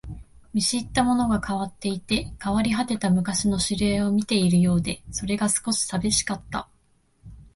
[0.51, 6.67] 見知ったものが変わっていて、変わり果てた昔の知り合いを見ているようで、それが少し寂しかった